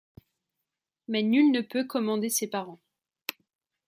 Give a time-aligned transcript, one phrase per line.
[1.07, 2.79] Mais nul ne peut c-commander ses parents.